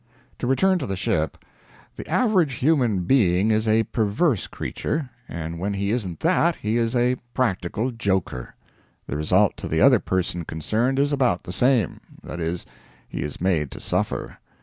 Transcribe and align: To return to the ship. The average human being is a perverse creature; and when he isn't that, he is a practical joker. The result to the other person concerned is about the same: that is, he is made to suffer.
To 0.39 0.47
return 0.47 0.79
to 0.79 0.87
the 0.87 0.95
ship. 0.95 1.37
The 1.95 2.07
average 2.09 2.53
human 2.53 3.03
being 3.03 3.51
is 3.51 3.67
a 3.67 3.83
perverse 3.83 4.47
creature; 4.47 5.11
and 5.29 5.59
when 5.59 5.75
he 5.75 5.91
isn't 5.91 6.21
that, 6.21 6.55
he 6.55 6.77
is 6.77 6.95
a 6.95 7.17
practical 7.35 7.91
joker. 7.91 8.55
The 9.05 9.15
result 9.17 9.57
to 9.57 9.67
the 9.67 9.81
other 9.81 9.99
person 9.99 10.43
concerned 10.43 10.97
is 10.97 11.13
about 11.13 11.43
the 11.43 11.53
same: 11.53 11.99
that 12.23 12.39
is, 12.39 12.65
he 13.07 13.21
is 13.21 13.39
made 13.39 13.69
to 13.69 13.79
suffer. 13.79 14.39